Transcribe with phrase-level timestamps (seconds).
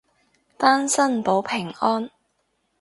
[0.57, 2.09] 單身保平安